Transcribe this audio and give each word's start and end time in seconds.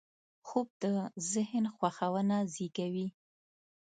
خوب 0.47 0.67
د 0.81 0.83
ذهن 1.31 1.65
خوښونه 1.75 2.37
زېږوي 2.53 3.07